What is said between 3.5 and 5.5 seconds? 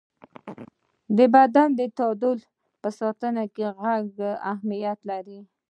کې غوږ اهمیت لري.